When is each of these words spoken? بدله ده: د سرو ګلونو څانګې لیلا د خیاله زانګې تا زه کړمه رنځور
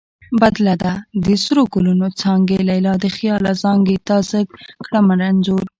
بدله 0.41 0.73
ده: 0.83 0.93
د 1.25 1.27
سرو 1.43 1.63
ګلونو 1.73 2.07
څانګې 2.21 2.57
لیلا 2.69 2.93
د 2.99 3.05
خیاله 3.15 3.51
زانګې 3.63 3.97
تا 4.07 4.17
زه 4.29 4.39
کړمه 4.85 5.13
رنځور 5.21 5.65